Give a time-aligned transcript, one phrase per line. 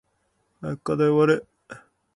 [0.61, 1.45] 早く課題終われ